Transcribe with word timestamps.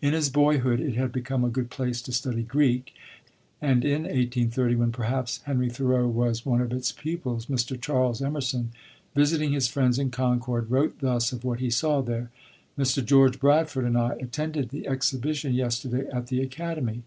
In 0.00 0.14
his 0.14 0.30
boyhood 0.30 0.80
it 0.80 0.94
had 0.94 1.12
become 1.12 1.44
a 1.44 1.50
good 1.50 1.68
place 1.68 2.00
to 2.00 2.10
study 2.14 2.42
Greek, 2.42 2.94
and 3.60 3.84
in 3.84 4.04
1830, 4.04 4.74
when 4.74 4.90
perhaps 4.90 5.42
Henry 5.42 5.68
Thoreau 5.68 6.08
was 6.08 6.46
one 6.46 6.62
of 6.62 6.72
its 6.72 6.92
pupils, 6.92 7.44
Mr. 7.44 7.78
Charles 7.78 8.22
Emerson, 8.22 8.70
visiting 9.14 9.52
his 9.52 9.68
friends 9.68 9.98
in 9.98 10.10
Concord, 10.10 10.70
wrote 10.70 11.00
thus 11.00 11.30
of 11.30 11.44
what 11.44 11.60
he 11.60 11.68
saw 11.68 12.00
there: 12.00 12.30
"Mr. 12.78 13.04
George 13.04 13.38
Bradford 13.38 13.84
and 13.84 13.98
I 13.98 14.14
attended 14.14 14.70
the 14.70 14.86
Exhibition 14.86 15.52
yesterday 15.52 16.06
at 16.10 16.28
the 16.28 16.40
Academy. 16.40 17.02